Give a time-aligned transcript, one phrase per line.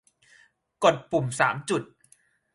[0.83, 1.83] กดปุ่มสามจุด